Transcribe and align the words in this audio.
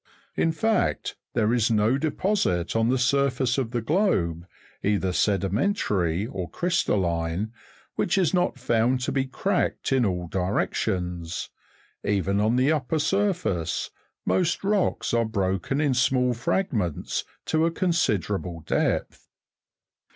In 0.35 0.51
fact, 0.51 1.15
there 1.35 1.53
is 1.53 1.69
no 1.69 1.95
deposit 1.95 2.75
on 2.75 2.89
the 2.89 2.97
surface 2.97 3.59
of 3.59 3.69
the 3.69 3.83
globe, 3.83 4.47
either 4.81 5.13
sedimentary 5.13 6.25
or 6.25 6.49
crystalline, 6.49 7.53
which 7.97 8.17
is 8.17 8.33
not 8.33 8.57
found 8.57 9.01
to 9.01 9.11
be 9.11 9.25
cracked 9.25 9.91
in 9.93 10.03
all 10.03 10.25
directions; 10.27 11.49
even 12.03 12.39
on 12.39 12.55
the 12.55 12.71
upper 12.71 12.97
surface, 12.97 13.91
most 14.25 14.63
rocks 14.63 15.13
are 15.13 15.23
broken 15.23 15.79
in 15.79 15.93
small 15.93 16.33
fragments, 16.33 17.23
to 17.45 17.67
a 17.67 17.71
considerable 17.71 18.61
depth. 18.65 19.27